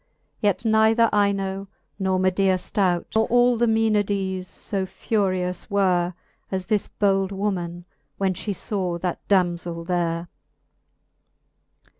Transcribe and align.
Yet 0.39 0.65
neither 0.65 1.11
Ino, 1.13 1.67
nor 1.99 2.17
Medea 2.17 2.57
flout, 2.57 3.05
Nor 3.13 3.27
all 3.27 3.55
the 3.59 3.67
Mcenades 3.67 4.47
fb 4.47 4.87
furious 4.87 5.69
were, 5.69 6.15
As 6.51 6.65
this 6.65 6.87
bold 6.87 7.31
woman, 7.31 7.85
when 8.17 8.33
fhe 8.33 8.55
faw 8.55 8.97
that 8.97 9.19
damzell 9.27 9.85
there. 9.85 10.27